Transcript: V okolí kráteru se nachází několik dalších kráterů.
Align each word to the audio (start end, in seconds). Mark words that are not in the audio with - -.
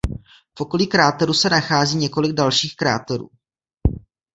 V 0.57 0.61
okolí 0.61 0.87
kráteru 0.87 1.33
se 1.33 1.49
nachází 1.49 1.97
několik 1.97 2.31
dalších 2.31 2.75
kráterů. 2.75 3.29